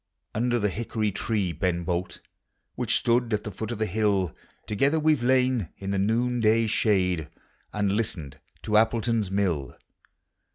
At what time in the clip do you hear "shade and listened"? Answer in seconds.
6.65-8.39